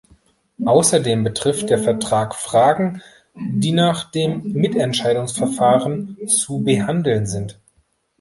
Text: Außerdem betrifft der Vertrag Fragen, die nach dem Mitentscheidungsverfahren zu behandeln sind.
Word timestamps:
Außerdem 0.65 1.23
betrifft 1.23 1.69
der 1.69 1.77
Vertrag 1.77 2.33
Fragen, 2.33 3.03
die 3.35 3.71
nach 3.71 4.09
dem 4.09 4.41
Mitentscheidungsverfahren 4.41 6.17
zu 6.25 6.63
behandeln 6.63 7.27
sind. 7.27 7.59